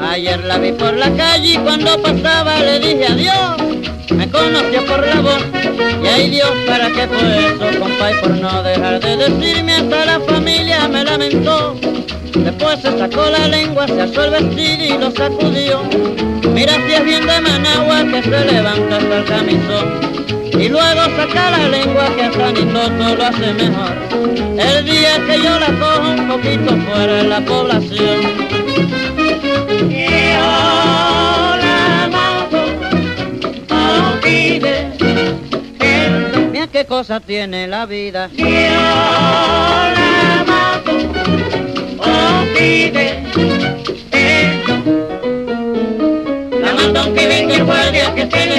Ayer 0.00 0.44
la 0.44 0.58
vi 0.58 0.72
por 0.72 0.96
la 0.96 1.10
calle 1.12 1.54
y 1.54 1.56
cuando 1.58 2.00
pasaba 2.00 2.60
le 2.60 2.78
dije 2.78 3.06
adiós. 3.06 3.56
Me 4.14 4.30
conoció 4.30 4.84
por 4.86 5.06
la 5.06 5.20
voz 5.20 5.42
y 6.02 6.06
ay 6.06 6.30
Dios, 6.30 6.50
¿para 6.66 6.88
qué 6.90 7.06
fue 7.06 7.46
eso, 7.46 7.80
compa? 7.80 8.10
Por 8.20 8.30
no 8.30 8.62
dejar 8.62 9.00
de 9.00 9.16
decirme 9.16 9.74
hasta 9.74 10.06
la 10.06 10.20
familia 10.20 10.88
me 10.88 11.04
lamentó. 11.04 11.76
Después 12.34 12.80
se 12.80 12.96
sacó 12.96 13.26
la 13.30 13.48
lengua, 13.48 13.86
se 13.86 14.00
asó 14.00 14.24
el 14.24 14.30
vestido 14.30 14.84
y 14.84 14.98
lo 14.98 15.10
sacudió. 15.10 15.82
Mira 16.54 16.74
si 16.86 16.92
es 16.94 17.04
bien 17.04 17.26
de 17.26 17.40
Managua 17.40 18.04
que 18.04 18.22
se 18.22 18.44
levanta 18.44 18.96
hasta 18.96 19.16
el 19.18 19.24
camisón. 19.24 20.08
Y 20.52 20.68
luego 20.68 21.02
saca 21.16 21.50
la 21.50 21.68
lengua 21.68 22.08
que 22.16 22.22
a 22.24 22.32
Sanitoto 22.32 23.16
lo 23.16 23.24
hace 23.24 23.52
mejor. 23.54 23.92
El 24.58 24.84
día 24.84 25.24
que 25.26 25.42
yo 25.42 25.58
la 25.58 25.66
cojo 25.78 26.10
un 26.10 26.28
poquito 26.28 26.76
fuera 26.90 27.14
de 27.14 27.24
la 27.24 27.40
población. 27.44 29.17
Qué 36.78 36.84
cosa 36.84 37.18
tiene 37.18 37.66
la 37.66 37.86
vida. 37.86 38.30
La 46.62 46.72
mando 46.74 47.00
aunque 47.00 47.26
venga 47.26 47.56
el 47.56 47.64
guardia 47.64 48.14
que 48.14 48.22
esté 48.22 48.42
en 48.44 48.50
la 48.50 48.58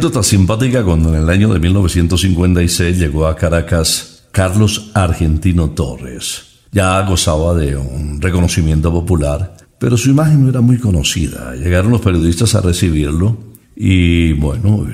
anécdota 0.00 0.22
simpática 0.22 0.82
cuando 0.82 1.10
en 1.10 1.22
el 1.24 1.28
año 1.28 1.52
de 1.52 1.60
1956 1.60 2.98
llegó 2.98 3.26
a 3.26 3.36
Caracas 3.36 4.22
Carlos 4.32 4.92
Argentino 4.94 5.72
Torres. 5.72 6.62
Ya 6.72 7.02
gozaba 7.02 7.54
de 7.54 7.76
un 7.76 8.18
reconocimiento 8.18 8.90
popular, 8.90 9.58
pero 9.78 9.98
su 9.98 10.08
imagen 10.08 10.42
no 10.42 10.48
era 10.48 10.62
muy 10.62 10.78
conocida. 10.78 11.54
Llegaron 11.54 11.92
los 11.92 12.00
periodistas 12.00 12.54
a 12.54 12.62
recibirlo 12.62 13.36
y 13.76 14.32
bueno, 14.32 14.86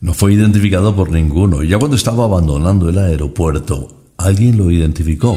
no 0.00 0.14
fue 0.14 0.34
identificado 0.34 0.94
por 0.94 1.10
ninguno. 1.10 1.64
Ya 1.64 1.78
cuando 1.78 1.96
estaba 1.96 2.22
abandonando 2.22 2.88
el 2.88 2.98
aeropuerto, 2.98 4.12
alguien 4.16 4.56
lo 4.56 4.70
identificó. 4.70 5.36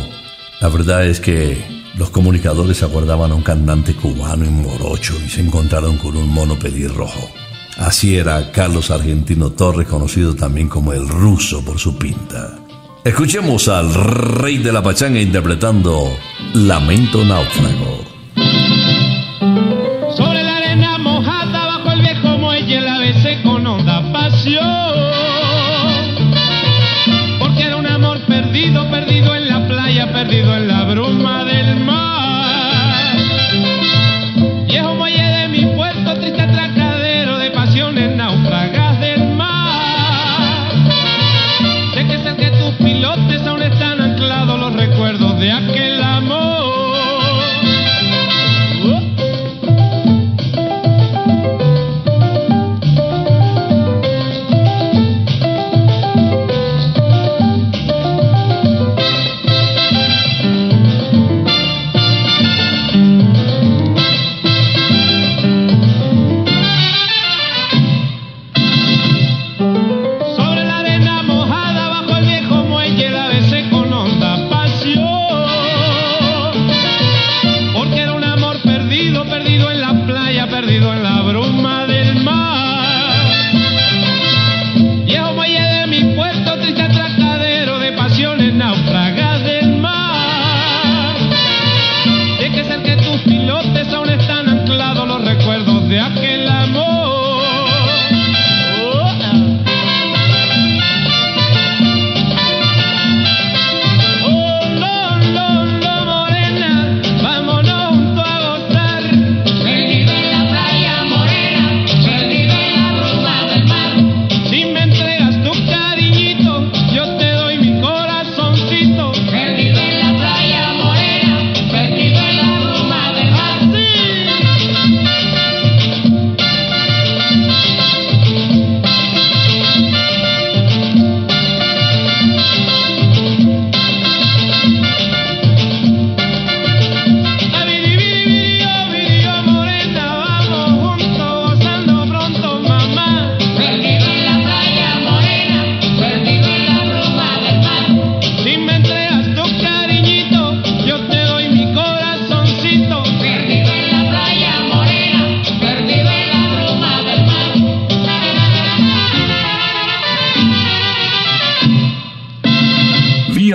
La 0.61 0.69
verdad 0.69 1.07
es 1.07 1.19
que 1.19 1.57
los 1.97 2.11
comunicadores 2.11 2.83
aguardaban 2.83 3.31
a 3.31 3.35
un 3.35 3.41
cantante 3.41 3.95
cubano 3.95 4.45
en 4.45 4.61
morocho 4.61 5.15
y 5.25 5.29
se 5.29 5.41
encontraron 5.41 5.97
con 5.97 6.15
un 6.15 6.29
mono 6.29 6.59
pelirrojo. 6.59 7.42
Así 7.77 8.15
era 8.15 8.51
Carlos 8.51 8.91
Argentino 8.91 9.51
Torres, 9.51 9.87
conocido 9.87 10.35
también 10.35 10.69
como 10.69 10.93
el 10.93 11.07
ruso 11.07 11.63
por 11.63 11.79
su 11.79 11.97
pinta. 11.97 12.59
Escuchemos 13.03 13.67
al 13.67 13.93
rey 13.93 14.59
de 14.59 14.71
la 14.71 14.81
pachanga 14.81 15.19
interpretando 15.19 16.09
Lamento 16.53 17.25
Náufrago. 17.25 17.92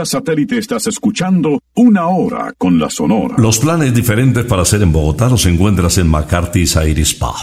Satélite 0.08 0.58
estás 0.58 0.86
escuchando 0.86 1.60
Una 1.74 2.08
Hora 2.08 2.54
con 2.56 2.78
la 2.78 2.90
Sonora. 2.90 3.36
Los 3.38 3.58
planes 3.58 3.94
diferentes 3.94 4.44
para 4.46 4.62
hacer 4.62 4.82
en 4.82 4.90
Bogotá 4.90 5.28
los 5.28 5.46
encuentras 5.46 5.98
en 5.98 6.08
McCarthy's 6.08 6.76
Iris 6.76 7.14
Pub. 7.14 7.36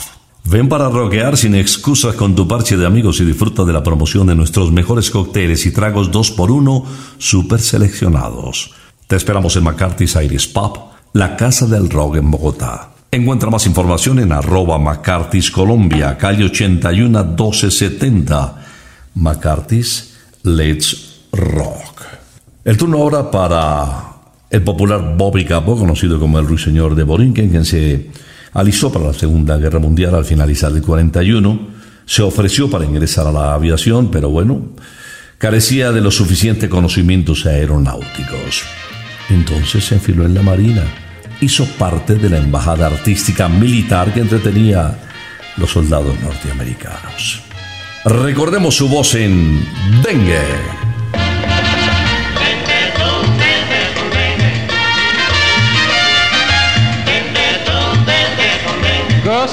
Ven 0.45 0.67
para 0.67 0.89
roquear 0.89 1.38
sin 1.38 1.56
excusas 1.56 2.15
con 2.15 2.36
tu 2.36 2.47
parche 2.47 2.75
de 2.78 2.86
amigos 2.86 3.19
y 3.19 3.25
disfruta 3.25 3.63
de 3.63 3.73
la 3.73 3.84
promoción 3.84 4.28
de 4.28 4.36
nuestros 4.36 4.71
mejores 4.71 5.10
cócteles 5.10 5.65
y 5.65 5.71
tragos 5.71 6.12
2x1 6.12 6.84
super 7.17 7.60
seleccionados. 7.60 8.73
Te 9.08 9.15
esperamos 9.15 9.56
en 9.56 9.63
McCarthy's 9.63 10.15
Iris 10.15 10.47
Pub, 10.47 10.80
la 11.13 11.36
casa 11.38 11.67
del 11.67 11.89
rock 11.89 12.17
en 12.17 12.30
Bogotá. 12.30 12.91
Encuentra 13.12 13.49
más 13.49 13.65
información 13.65 14.19
en 14.19 14.32
arroba 14.32 14.78
McCarthy's 14.78 15.49
Colombia, 15.49 16.17
calle 16.17 16.45
81 16.45 17.23
1270. 17.23 18.66
McCarthy's 19.16 20.13
Let's 20.43 21.22
Rock. 21.32 21.95
El 22.66 22.78
turno 22.78 22.97
ahora 22.97 23.30
para 23.30 24.16
el 24.49 24.63
popular 24.63 25.13
Bobby 25.16 25.45
Capó, 25.45 25.78
conocido 25.78 26.20
como 26.20 26.39
el 26.39 26.47
ruiseñor 26.47 26.95
de 26.95 27.03
Borinquen, 27.03 27.51
quien 27.51 27.63
se 27.63 28.09
alisó 28.53 28.91
para 28.91 29.05
la 29.05 29.13
Segunda 29.13 29.57
Guerra 29.57 29.78
Mundial 29.78 30.16
al 30.16 30.26
finalizar 30.26 30.72
el 30.72 30.82
41. 30.82 31.59
Se 32.07 32.24
ofreció 32.24 32.68
para 32.68 32.84
ingresar 32.84 33.28
a 33.28 33.32
la 33.32 33.53
aviación, 33.53 34.09
pero 34.09 34.32
bueno, 34.32 34.63
carecía 35.38 35.91
de 35.91 36.01
los 36.01 36.16
suficientes 36.16 36.68
conocimientos 36.68 37.45
aeronáuticos. 37.45 38.63
Entonces 39.30 39.86
se 39.86 39.93
enfiló 39.93 40.26
en 40.26 40.34
la 40.34 40.41
Marina. 40.41 40.86
Hizo 41.41 41.68
parte 41.78 42.16
de 42.16 42.32
la 42.32 42.39
embajada 42.39 42.88
artística 42.88 43.47
militar 43.47 44.11
que 44.11 44.22
entretenía 44.22 44.97
los 45.57 45.70
soldados 45.70 46.20
norteamericanos. 46.20 47.43
Recordemos 48.05 48.74
su 48.74 48.89
voz 48.89 49.13
en 49.13 49.63
Dengue. 50.01 50.95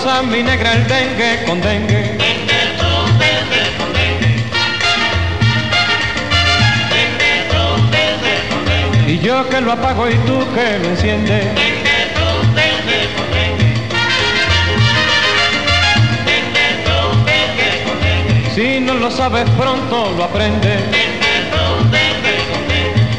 Goza 0.02 0.22
mi 0.22 0.42
negra 0.42 0.72
el 0.72 0.88
dengue 0.88 1.44
con 1.46 1.60
dengue. 1.60 2.18
Y 9.06 9.18
yo 9.20 9.48
que 9.48 9.60
lo 9.60 9.72
apago 9.72 10.08
y 10.08 10.14
tú 10.26 10.44
que 10.54 10.78
lo 10.80 10.88
enciendes. 10.88 11.46
Si 18.56 18.80
no 18.80 18.94
lo 18.94 19.08
sabes 19.08 19.48
pronto 19.50 20.12
lo 20.16 20.24
aprendes. 20.24 20.82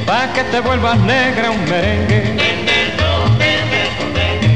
Pa' 0.05 0.33
que 0.33 0.43
te 0.43 0.59
vuelvas 0.59 0.99
negra 0.99 1.49
un 1.49 1.63
merengue. 1.63 2.52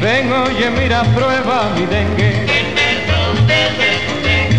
Ven, 0.00 0.32
oye, 0.32 0.70
mira, 0.70 1.02
prueba 1.14 1.70
mi 1.74 1.84
dengue. 1.86 2.46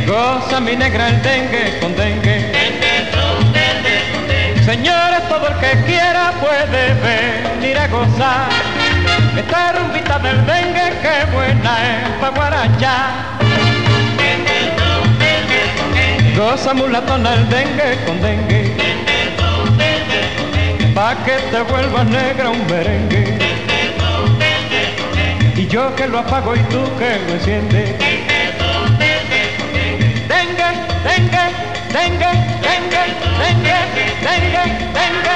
Goza 0.06 0.60
mi 0.60 0.76
negra 0.76 1.08
el 1.08 1.22
dengue 1.22 1.80
con 1.80 1.96
dengue. 1.96 2.52
Señores, 4.66 5.28
todo 5.30 5.48
el 5.48 5.56
que 5.56 5.86
quiera 5.86 6.34
puede 6.42 6.94
venir 6.96 7.78
a 7.78 7.88
gozar. 7.88 8.50
Esta 9.38 9.72
rumbita 9.74 10.20
del 10.20 10.46
dengue, 10.46 11.00
que 11.02 11.32
buena 11.32 11.78
es 11.88 12.10
pa' 12.20 12.30
guarachar. 12.30 13.10
Goza 16.36 16.74
mulatona 16.74 17.34
el 17.36 17.50
dengue 17.50 17.98
con 18.06 18.22
dengue. 18.22 18.76
Pa' 20.94 21.16
que 21.24 21.38
te 21.52 21.62
vuelvas 21.62 22.06
negra 22.08 22.50
un 22.50 22.68
merengue. 22.68 23.49
Yo 25.70 25.96
que 25.96 26.08
lo 26.08 26.18
apago 26.18 26.56
y 26.56 26.60
tú 26.72 26.84
que 26.98 27.20
lo 27.28 27.34
enciendes. 27.36 27.96
Dengue, 30.28 30.70
dengue, 31.04 31.46
dengue, 31.94 32.32
dengue, 32.64 33.04
dengue, 33.38 33.78
dengue, 34.24 34.64
dengue, 34.94 35.29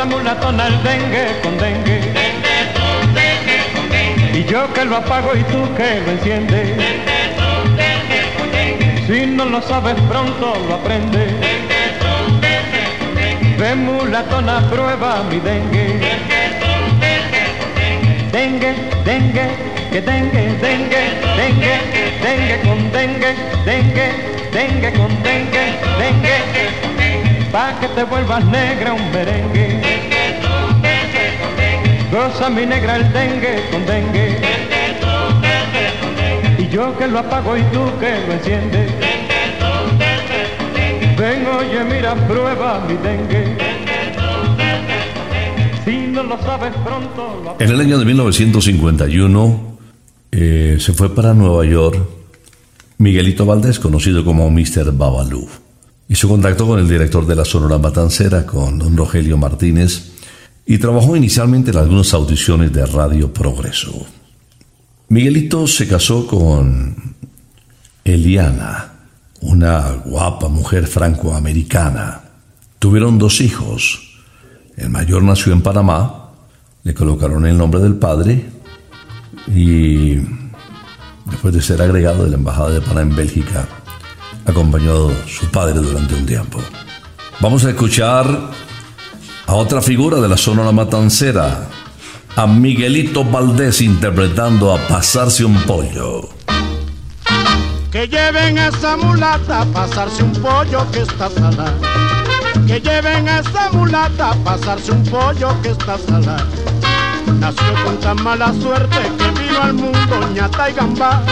Goza 0.00 0.16
mulatona 0.16 0.66
el 0.66 0.82
dengue 0.82 1.26
con 1.42 1.58
dengue. 1.58 2.00
Y 4.32 4.44
yo 4.44 4.72
que 4.72 4.84
lo 4.86 4.96
apago 4.96 5.36
y 5.36 5.42
tú 5.44 5.74
que 5.76 6.00
lo 6.00 6.12
enciendes. 6.12 6.70
Si 9.06 9.26
no 9.26 9.44
lo 9.44 9.60
sabes 9.60 9.96
pronto 10.08 10.54
lo 10.68 10.74
aprendes. 10.76 11.32
Ven 13.58 13.84
mulatona, 13.84 14.66
prueba 14.70 15.22
mi 15.24 15.38
dengue. 15.38 16.00
Dengue, 18.32 18.74
dengue, 19.04 19.48
que 19.92 20.00
dengue, 20.00 20.42
dengue, 20.62 21.02
dengue, 21.36 21.74
dengue 22.22 22.60
con 22.62 22.92
dengue, 22.92 23.34
dengue, 23.66 24.08
dengue 24.50 24.92
con 24.94 25.22
dengue, 25.22 25.78
dengue. 25.98 26.89
Pa' 27.52 27.78
que 27.80 27.88
te 27.88 28.04
vuelvas 28.04 28.44
negra 28.44 28.92
un 28.92 29.10
merengue. 29.10 29.80
Goza 32.12 32.48
mi 32.50 32.66
negra 32.66 32.96
el 32.96 33.12
dengue 33.12 33.68
con 33.70 33.86
dengue. 33.86 34.40
Y 36.58 36.68
yo 36.68 36.96
que 36.96 37.06
lo 37.06 37.18
apago 37.18 37.56
y 37.56 37.62
tú 37.72 37.84
que 37.98 38.26
lo 38.26 38.32
enciendes. 38.34 38.92
Ven, 41.18 41.46
oye, 41.46 41.84
mira, 41.84 42.14
prueba 42.26 42.80
mi 42.86 42.94
dengue. 42.94 43.56
Si 45.84 46.06
no 46.06 46.22
lo 46.22 46.40
sabes 46.42 46.72
pronto, 46.84 47.42
lo 47.44 47.56
En 47.58 47.70
el 47.70 47.80
año 47.80 47.98
de 47.98 48.04
1951 48.04 49.78
eh, 50.32 50.76
se 50.78 50.92
fue 50.92 51.14
para 51.14 51.34
Nueva 51.34 51.64
York 51.64 51.98
Miguelito 52.98 53.46
Valdés, 53.46 53.80
conocido 53.80 54.24
como 54.24 54.50
Mr. 54.50 54.92
Babalú. 54.92 55.48
Hizo 56.10 56.28
contacto 56.28 56.66
con 56.66 56.80
el 56.80 56.88
director 56.88 57.24
de 57.24 57.36
la 57.36 57.44
Sonora 57.44 57.78
Matancera, 57.78 58.44
con 58.44 58.80
don 58.80 58.96
Rogelio 58.96 59.36
Martínez, 59.36 60.10
y 60.66 60.76
trabajó 60.78 61.14
inicialmente 61.14 61.70
en 61.70 61.76
algunas 61.76 62.12
audiciones 62.12 62.72
de 62.72 62.84
Radio 62.84 63.32
Progreso. 63.32 64.06
Miguelito 65.08 65.68
se 65.68 65.86
casó 65.86 66.26
con 66.26 67.14
Eliana, 68.02 68.92
una 69.42 69.92
guapa 70.04 70.48
mujer 70.48 70.88
francoamericana. 70.88 72.22
Tuvieron 72.80 73.16
dos 73.16 73.40
hijos. 73.40 74.18
El 74.76 74.90
mayor 74.90 75.22
nació 75.22 75.52
en 75.52 75.62
Panamá, 75.62 76.32
le 76.82 76.92
colocaron 76.92 77.46
el 77.46 77.56
nombre 77.56 77.80
del 77.80 77.94
padre 77.94 78.46
y 79.46 80.16
después 81.26 81.54
de 81.54 81.62
ser 81.62 81.80
agregado 81.80 82.24
de 82.24 82.30
la 82.30 82.36
Embajada 82.36 82.70
de 82.70 82.80
Panamá 82.80 83.02
en 83.02 83.14
Bélgica, 83.14 83.68
acompañó 84.50 85.08
a 85.08 85.28
su 85.28 85.46
padre 85.50 85.80
durante 85.80 86.14
un 86.14 86.26
tiempo. 86.26 86.60
Vamos 87.40 87.64
a 87.64 87.70
escuchar 87.70 88.26
a 89.46 89.54
otra 89.54 89.80
figura 89.80 90.20
de 90.20 90.28
la 90.28 90.36
Sonora 90.36 90.72
Matancera, 90.72 91.68
a 92.36 92.46
Miguelito 92.46 93.24
Valdés 93.24 93.80
interpretando 93.80 94.74
a 94.74 94.78
Pasarse 94.88 95.44
un 95.44 95.54
pollo. 95.62 96.28
Que 97.90 98.06
lleven 98.06 98.56
a 98.58 98.68
esa 98.68 98.96
mulata 98.96 99.62
a 99.62 99.64
pasarse 99.64 100.22
un 100.22 100.32
pollo 100.34 100.88
que 100.92 101.00
está 101.00 101.28
salada. 101.28 101.74
Que 102.66 102.80
lleven 102.80 103.28
a 103.28 103.40
esa 103.40 103.72
mulata 103.72 104.30
a 104.30 104.34
pasarse 104.44 104.92
un 104.92 105.02
pollo 105.04 105.60
que 105.60 105.70
está 105.70 105.98
salada. 105.98 106.46
Nació 107.40 107.74
con 107.84 107.98
tan 107.98 108.22
mala 108.22 108.54
suerte 108.60 108.96
que 109.18 109.40
vino 109.40 109.60
al 109.60 109.74
mundo 109.74 110.28
ñata 110.32 110.70
y 110.70 110.74
gambá. 110.74 111.22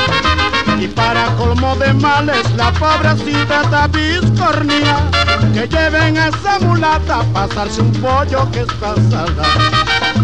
Y 0.78 0.86
para 0.86 1.34
colmo 1.36 1.74
de 1.76 1.92
males 1.92 2.48
la 2.56 2.72
pobrecita 2.72 3.62
está 3.62 3.88
biscornía. 3.88 5.10
Que 5.52 5.66
lleven 5.66 6.16
a 6.16 6.28
esa 6.28 6.60
mulata 6.60 7.20
a 7.20 7.24
pasarse 7.24 7.80
un 7.80 7.92
pollo 7.92 8.48
que 8.52 8.60
está 8.60 8.94
salado. 9.10 9.42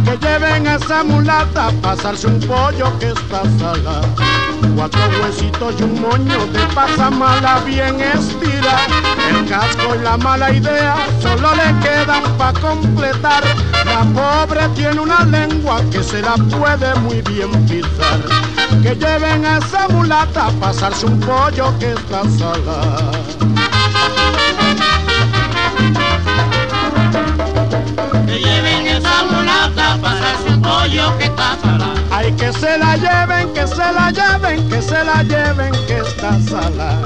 Que 0.04 0.16
lleven 0.24 0.66
a 0.68 0.74
esa 0.76 1.02
mulata 1.02 1.66
a 1.66 1.70
pasarse 1.82 2.28
un 2.28 2.38
pollo 2.40 2.96
que 3.00 3.08
está 3.08 3.42
salado. 3.58 4.06
Cuatro 4.76 5.00
huesitos 5.22 5.74
y 5.78 5.82
un 5.82 6.00
moño 6.00 6.46
de 6.52 6.60
pasamala 6.74 7.60
bien 7.66 8.00
estira. 8.00 8.76
El 9.28 9.46
casco 9.46 9.94
y 9.94 10.02
la 10.02 10.16
mala 10.16 10.52
idea 10.52 10.96
solo 11.20 11.50
le 11.54 11.80
quedan 11.80 12.22
pa' 12.38 12.52
completar. 12.52 13.42
La 13.84 14.04
pobre 14.14 14.68
tiene 14.74 15.00
una 15.00 15.24
lengua 15.24 15.80
que 15.90 16.02
se 16.02 16.22
la 16.22 16.34
puede 16.34 16.94
muy 17.00 17.20
bien 17.22 17.50
pisar. 17.66 18.20
Que 18.82 18.94
lleven 18.96 19.44
a 19.46 19.58
esa 19.58 19.88
mulata 19.88 20.43
a 20.44 20.50
pasarse 20.60 21.06
un 21.06 21.18
pollo 21.20 21.72
que 21.78 21.92
está 21.92 22.22
salado. 22.38 23.12
Que 28.26 28.38
lleven 28.38 28.86
esa 28.86 29.24
mulata 29.24 29.94
a 29.94 29.96
pasarse 29.96 30.53
que. 30.90 31.32
Ay, 32.10 32.32
que 32.32 32.52
se 32.52 32.78
la 32.78 32.96
lleven, 32.96 33.52
que 33.54 33.66
se 33.66 33.76
la 33.76 34.10
lleven, 34.10 34.68
que 34.68 34.82
se 34.82 35.04
la 35.04 35.22
lleven, 35.22 35.72
que 35.86 35.98
está 35.98 36.38
salada. 36.40 37.02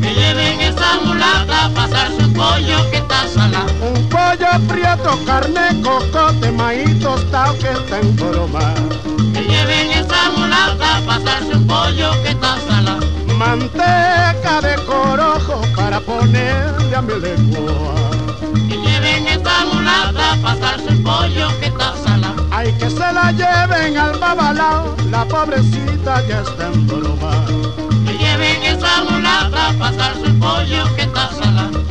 Que 0.00 0.14
lleven 0.14 0.60
esa 0.60 1.00
mulata 1.02 1.66
a 1.66 1.68
pasarse 1.70 2.24
un 2.24 2.34
pollo 2.34 2.90
que 2.90 2.98
está 2.98 3.26
salado. 3.28 3.72
Un 3.82 4.08
pollo 4.08 4.68
prieto, 4.68 5.18
carne, 5.24 5.82
cocote, 5.82 6.50
maíz 6.52 7.00
tostado 7.00 7.58
que 7.58 7.70
está 7.70 7.98
en 8.00 8.16
broma. 8.16 8.74
Que 9.32 9.42
lleven 9.42 9.90
esa 9.90 10.30
mulata 10.36 10.98
a 10.98 11.00
pasarse 11.00 11.54
un 11.54 11.66
pollo 11.66 12.22
que 12.22 12.30
está 12.30 12.58
salado. 12.68 13.06
Manteca 13.38 14.60
de 14.60 14.76
corojo 14.84 15.62
para 15.74 15.98
ponerle 16.00 16.94
a 16.94 17.02
mi 17.02 17.14
lengua. 17.20 17.94
Que 18.68 18.76
lleven 18.76 19.26
esa 19.26 19.64
mulata 19.72 20.32
a 20.32 20.36
pasarse 20.36 20.88
un 20.90 21.02
pollo 21.02 21.48
que 21.58 21.66
está 21.66 21.86
salado. 21.86 22.03
Ay, 22.56 22.72
que 22.78 22.88
se 22.88 23.12
la 23.12 23.32
lleven 23.32 23.96
al 23.98 24.16
babalao, 24.16 24.94
la 25.10 25.24
pobrecita 25.24 26.24
ya 26.28 26.40
está 26.42 26.68
en 26.68 26.86
broma. 26.86 27.44
Que 28.06 28.16
lleven 28.16 28.62
esa 28.62 29.02
mulata 29.10 29.70
a 29.70 29.72
pasarse 29.72 30.20
un 30.20 30.38
pollo 30.38 30.94
que 30.94 31.02
está 31.02 31.30
salado. 31.32 31.83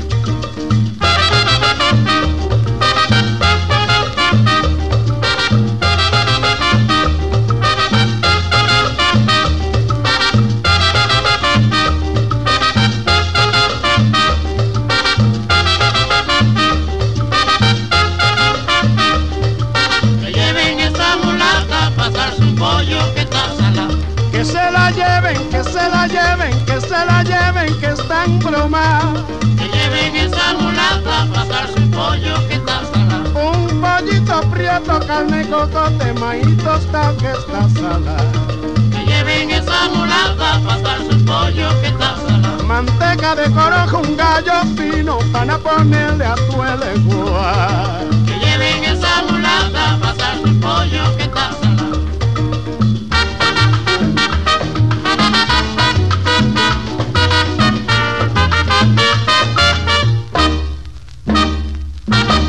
Ponerle 45.63 46.25
a 46.25 46.35
tu 46.35 46.51
lengua. 46.85 47.99
Que 48.25 48.33
lleven 48.33 48.83
esa 48.83 49.23
mulata 49.29 49.97
un 50.43 50.59
pollo 50.59 51.17
que 51.17 51.23
está 51.23 51.53
salado. 51.53 51.99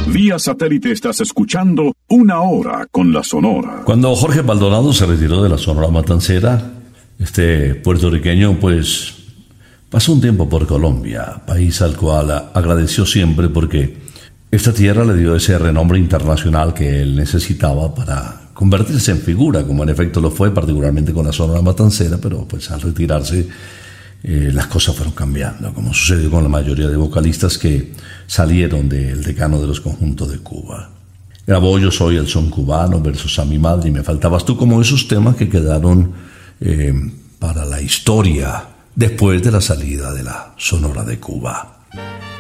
Vía 0.07 0.39
satélite 0.39 0.93
estás 0.93 1.21
escuchando 1.21 1.95
una 2.09 2.41
hora 2.41 2.87
con 2.91 3.13
la 3.13 3.23
Sonora. 3.23 3.83
Cuando 3.85 4.15
Jorge 4.15 4.43
Maldonado 4.43 4.93
se 4.93 5.07
retiró 5.07 5.43
de 5.43 5.49
la 5.49 5.59
Sonora 5.59 5.89
Matancera, 5.89 6.73
este 7.19 7.75
puertorriqueño 7.75 8.59
pues 8.61 9.14
pasó 9.95 10.13
un 10.13 10.21
tiempo 10.21 10.49
por 10.49 10.67
Colombia, 10.67 11.41
país 11.47 11.81
al 11.81 11.97
cual 11.97 12.51
agradeció 12.53 13.07
siempre 13.07 13.49
porque 13.49 13.97
esta 14.51 14.73
tierra 14.73 15.05
le 15.05 15.15
dio 15.15 15.37
ese 15.37 15.57
renombre 15.57 16.01
internacional 16.01 16.75
que 16.75 17.01
él 17.01 17.15
necesitaba 17.15 17.95
para 17.95 18.49
convertirse 18.55 19.13
en 19.13 19.19
figura, 19.19 19.63
como 19.63 19.85
en 19.85 19.91
efecto 19.91 20.21
lo 20.21 20.33
fue, 20.33 20.53
particularmente 20.53 21.13
con 21.13 21.27
la 21.27 21.33
Sonora 21.33 21.63
Matancera, 21.63 22.19
pero 22.21 22.45
pues 22.45 22.73
al 22.73 22.81
retirarse 22.81 23.47
eh, 24.25 24.51
las 24.53 24.67
cosas 24.67 24.97
fueron 24.97 25.15
cambiando, 25.15 25.73
como 25.73 25.95
sucedió 25.95 26.29
con 26.29 26.43
la 26.43 26.49
mayoría 26.49 26.89
de 26.89 26.97
vocalistas 26.97 27.57
que 27.57 27.93
salieron 28.27 28.89
del 28.89 29.23
decano 29.23 29.61
de 29.61 29.69
los 29.69 29.81
conjuntos 29.81 30.29
de 30.29 30.39
Cuba. 30.39 30.91
Grabó 31.47 31.79
Yo 31.79 31.93
soy 31.93 32.17
el 32.17 32.27
son 32.27 32.51
cubano 32.51 33.01
versus 33.01 33.39
a 33.39 33.45
mi 33.45 33.61
madre 33.61 33.91
y 33.91 33.93
me 33.93 34.03
faltabas 34.03 34.45
tú 34.45 34.57
como 34.57 34.81
esos 34.81 35.07
temas 35.07 35.37
que 35.37 35.49
quedaron 35.49 36.15
eh, 36.61 36.93
para 37.39 37.65
la 37.65 37.81
historia 37.81 38.74
después 38.95 39.43
de 39.43 39.51
la 39.51 39.61
salida 39.61 40.13
de 40.13 40.23
la 40.23 40.53
Sonora 40.57 41.03
de 41.03 41.19
Cuba. 41.19 41.79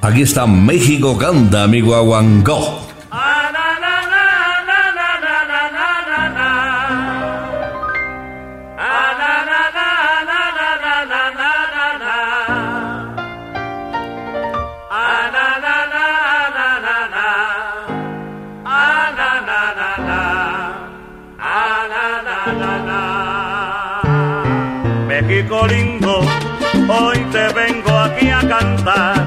Aquí 0.02 0.22
está 0.22 0.46
México 0.46 1.16
canta, 1.16 1.66
mi 1.66 1.80
guaguancó. 1.80 2.80
México 25.26 25.66
lindo, 25.66 26.20
hoy 26.88 27.18
te 27.32 27.48
vengo 27.52 27.90
aquí 27.90 28.28
a 28.28 28.40
cantar. 28.40 29.23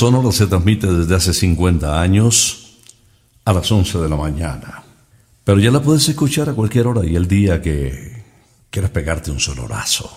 Sonora 0.00 0.32
se 0.32 0.46
transmite 0.46 0.86
desde 0.86 1.14
hace 1.14 1.34
50 1.34 2.00
años 2.00 2.78
a 3.44 3.52
las 3.52 3.70
11 3.70 3.98
de 3.98 4.08
la 4.08 4.16
mañana. 4.16 4.82
Pero 5.44 5.60
ya 5.60 5.70
la 5.70 5.82
puedes 5.82 6.08
escuchar 6.08 6.48
a 6.48 6.54
cualquier 6.54 6.86
hora 6.86 7.04
y 7.04 7.16
el 7.16 7.28
día 7.28 7.60
que 7.60 8.24
quieras 8.70 8.92
pegarte 8.92 9.30
un 9.30 9.38
sonorazo. 9.38 10.10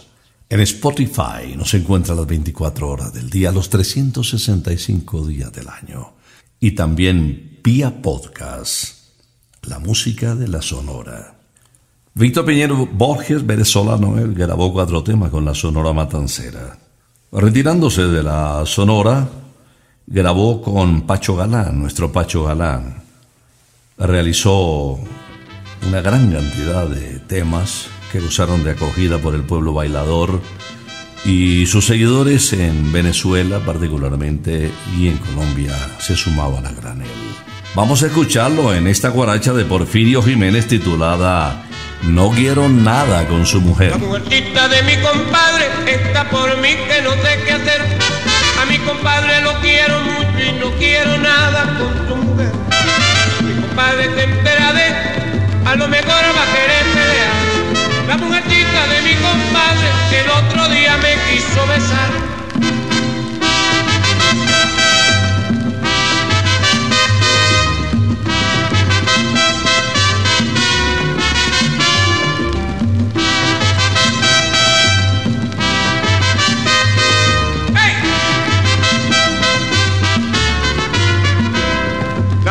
En 0.48 0.62
Spotify 0.62 1.58
nos 1.58 1.74
encuentra 1.74 2.16
las 2.16 2.26
24 2.26 2.90
horas 2.90 3.14
del 3.14 3.30
día, 3.30 3.52
los 3.52 3.70
365 3.70 5.28
días 5.28 5.52
del 5.52 5.68
año. 5.68 6.14
Y 6.62 6.72
también 6.72 7.60
vía 7.62 8.02
podcast, 8.02 9.18
la 9.64 9.80
música 9.80 10.34
de 10.34 10.48
la 10.48 10.62
Sonora. 10.62 11.36
Víctor 12.14 12.46
Piñero 12.46 12.86
Borges, 12.86 13.46
venezolano, 13.46 14.18
él 14.18 14.34
grabó 14.34 14.72
cuatro 14.72 15.04
temas 15.04 15.30
con 15.30 15.44
la 15.44 15.54
Sonora 15.54 15.92
Matancera. 15.92 16.80
Retirándose 17.34 18.04
de 18.04 18.24
la 18.24 18.64
Sonora, 18.66 19.43
grabó 20.08 20.62
con 20.62 21.02
Pacho 21.02 21.36
Galán, 21.36 21.80
nuestro 21.80 22.12
Pacho 22.12 22.44
Galán. 22.44 23.04
Realizó 23.98 25.00
una 25.88 26.02
gran 26.02 26.32
cantidad 26.32 26.88
de 26.88 27.20
temas 27.20 27.88
que 28.12 28.20
usaron 28.20 28.64
de 28.64 28.72
acogida 28.72 29.18
por 29.18 29.36
el 29.36 29.44
pueblo 29.44 29.74
bailador 29.74 30.42
y 31.26 31.66
sus 31.68 31.86
seguidores 31.86 32.54
en 32.54 32.92
Venezuela 32.92 33.60
particularmente 33.60 34.72
y 34.98 35.08
en 35.08 35.18
Colombia 35.18 35.74
se 36.00 36.16
sumaban 36.16 36.66
a 36.66 36.72
granel. 36.72 37.08
Vamos 37.76 38.04
a 38.04 38.08
escucharlo 38.08 38.74
en 38.74 38.88
esta 38.88 39.10
guaracha 39.10 39.54
de 39.54 39.66
Porfirio 39.66 40.22
Jiménez 40.22 40.68
titulada 40.68 41.66
No 42.04 42.30
quiero 42.30 42.70
nada 42.70 43.28
con 43.28 43.46
su 43.46 43.62
mujer. 43.62 43.94
La 44.54 44.68
de 44.68 44.84
mi 44.84 45.02
compadre 45.02 45.66
está 45.88 46.30
por 46.30 46.56
mí 46.58 46.70
que 46.70 47.02
no 47.02 47.12
sé 47.14 47.40
qué 47.46 47.52
hacer. 47.54 47.93
Mi 48.84 48.90
compadre 48.90 49.40
lo 49.40 49.54
quiero 49.62 49.98
mucho 50.02 50.44
y 50.44 50.52
no 50.60 50.70
quiero 50.78 51.18
nada 51.18 51.64
con 51.78 52.06
su 52.06 52.16
mujer. 52.18 52.52
Mi 53.42 53.62
compadre 53.62 54.14
se 54.14 54.24
entera 54.24 54.74
de, 54.74 55.70
a 55.70 55.76
lo 55.76 55.88
mejor 55.88 56.10
va 56.10 56.44
a 56.44 56.54
querer 56.54 56.86
pelear. 56.94 58.08
La 58.10 58.18
mujercita 58.18 58.88
de 58.88 59.02
mi 59.04 59.16
compadre 59.16 59.88
el 60.20 60.30
otro 60.30 60.68
día 60.68 60.98
me 60.98 61.16
quiso 61.32 61.66
besar. 61.68 62.43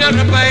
Marina 0.00 0.24
repay. 0.24 0.49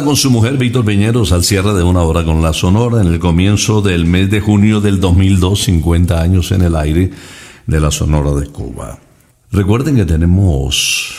Nada 0.00 0.08
con 0.08 0.16
su 0.16 0.30
mujer 0.30 0.56
Víctor 0.56 0.82
Peñeros 0.82 1.30
al 1.30 1.44
cierre 1.44 1.74
de 1.74 1.82
una 1.82 2.00
hora 2.00 2.24
con 2.24 2.40
la 2.40 2.54
Sonora 2.54 3.02
en 3.02 3.08
el 3.08 3.18
comienzo 3.18 3.82
del 3.82 4.06
mes 4.06 4.30
de 4.30 4.40
junio 4.40 4.80
del 4.80 4.98
2002, 4.98 5.64
50 5.64 6.22
años 6.22 6.52
en 6.52 6.62
el 6.62 6.74
aire 6.74 7.10
de 7.66 7.80
la 7.80 7.90
Sonora 7.90 8.30
de 8.30 8.46
Cuba. 8.46 8.98
Recuerden 9.52 9.96
que 9.96 10.06
tenemos 10.06 11.12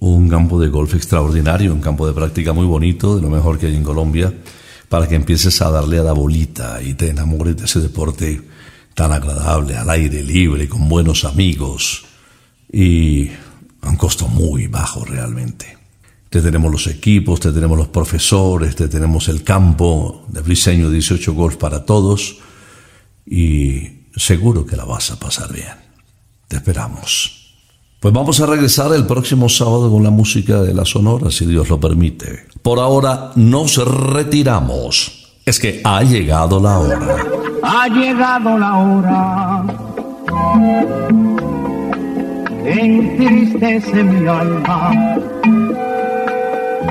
un 0.00 0.28
campo 0.28 0.58
de 0.58 0.66
golf 0.66 0.96
extraordinario, 0.96 1.72
un 1.72 1.80
campo 1.80 2.08
de 2.08 2.12
práctica 2.12 2.52
muy 2.52 2.66
bonito, 2.66 3.14
de 3.14 3.22
lo 3.22 3.30
mejor 3.30 3.56
que 3.56 3.66
hay 3.66 3.76
en 3.76 3.84
Colombia, 3.84 4.34
para 4.88 5.06
que 5.06 5.14
empieces 5.14 5.62
a 5.62 5.70
darle 5.70 6.00
a 6.00 6.02
la 6.02 6.12
bolita 6.12 6.82
y 6.82 6.94
te 6.94 7.10
enamores 7.10 7.56
de 7.56 7.66
ese 7.66 7.78
deporte 7.78 8.42
tan 8.94 9.12
agradable, 9.12 9.76
al 9.76 9.90
aire 9.90 10.24
libre, 10.24 10.68
con 10.68 10.88
buenos 10.88 11.24
amigos 11.24 12.04
y 12.72 13.28
a 13.80 13.90
un 13.90 13.96
costo 13.96 14.26
muy 14.26 14.66
bajo 14.66 15.04
realmente. 15.04 15.77
Te 16.30 16.42
tenemos 16.42 16.70
los 16.70 16.86
equipos, 16.86 17.40
te 17.40 17.52
tenemos 17.52 17.78
los 17.78 17.88
profesores, 17.88 18.76
te 18.76 18.88
tenemos 18.88 19.28
el 19.28 19.42
campo 19.42 20.24
de 20.28 20.42
Briseño 20.42 20.90
18 20.90 21.32
Golf 21.32 21.56
para 21.56 21.84
todos 21.84 22.36
y 23.24 24.04
seguro 24.14 24.66
que 24.66 24.76
la 24.76 24.84
vas 24.84 25.10
a 25.10 25.18
pasar 25.18 25.52
bien. 25.52 25.74
Te 26.48 26.56
esperamos. 26.56 27.56
Pues 28.00 28.14
vamos 28.14 28.40
a 28.40 28.46
regresar 28.46 28.92
el 28.94 29.06
próximo 29.06 29.48
sábado 29.48 29.90
con 29.90 30.04
la 30.04 30.10
música 30.10 30.60
de 30.62 30.74
la 30.74 30.84
Sonora, 30.84 31.30
si 31.30 31.46
Dios 31.46 31.68
lo 31.68 31.80
permite. 31.80 32.46
Por 32.62 32.78
ahora 32.78 33.32
nos 33.34 33.76
retiramos. 33.76 35.34
Es 35.44 35.58
que 35.58 35.80
ha 35.82 36.02
llegado 36.02 36.60
la 36.60 36.78
hora. 36.78 37.16
Ha 37.62 37.88
llegado 37.88 38.58
la 38.58 38.76
hora 38.76 39.64
entristece 42.68 44.04
mi 44.04 44.26
alma. 44.26 44.92